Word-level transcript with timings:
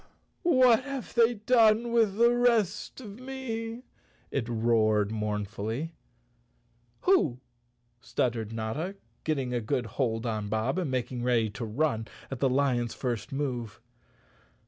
"What 0.41 0.83
have 0.85 1.13
they 1.13 1.35
done 1.35 1.91
with 1.91 2.15
the 2.17 2.35
rest 2.35 3.01
of 3.01 3.19
me?" 3.19 3.83
it 4.31 4.49
roared 4.49 5.11
mournfully. 5.11 5.91
"Who?" 7.01 7.39
stuttered 7.99 8.51
Notta, 8.51 8.95
getting 9.23 9.53
a 9.53 9.61
good 9.61 9.85
hold 9.85 10.25
on 10.25 10.49
Bob 10.49 10.79
and 10.79 10.89
making 10.89 11.21
ready 11.21 11.51
to 11.51 11.65
run 11.65 12.07
at 12.31 12.39
the 12.39 12.49
lion's 12.49 12.95
first 12.95 13.31
move. 13.31 13.79